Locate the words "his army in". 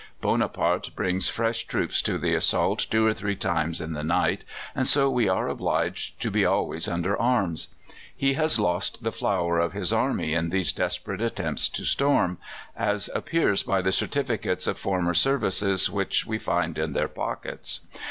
9.73-10.49